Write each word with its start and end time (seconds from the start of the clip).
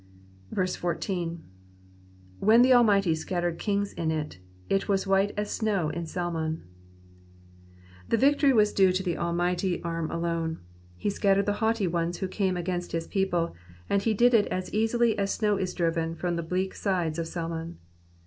14. 0.55 1.43
^^When 2.41 2.63
tJie 2.65 2.73
almighty 2.75 3.13
scattered 3.13 3.59
kings 3.59 3.93
in 3.93 4.09
it, 4.09 4.39
it 4.67 4.87
was 4.89 5.05
white 5.05 5.31
as 5.37 5.51
snow 5.51 5.89
in 5.89 6.07
Salmon.'''' 6.07 6.63
The 8.09 8.17
victory 8.17 8.51
was 8.51 8.73
due 8.73 8.91
to 8.93 9.03
the 9.03 9.15
Almighty 9.15 9.79
arm 9.83 10.09
alone; 10.09 10.57
he 10.97 11.11
scattered 11.11 11.45
the 11.45 11.53
haughty 11.61 11.85
ones 11.85 12.17
who 12.17 12.27
came 12.27 12.57
against 12.57 12.93
his 12.93 13.05
people, 13.05 13.53
and 13.91 14.01
he 14.01 14.15
did 14.15 14.33
it 14.33 14.47
as 14.47 14.73
easily 14.73 15.15
as 15.19 15.31
snow 15.35 15.57
is 15.57 15.71
driven 15.75 16.15
from 16.15 16.35
the 16.35 16.41
bleak 16.41 16.73
sides 16.73 17.19
of 17.19 17.27
Salmon. 17.27 17.77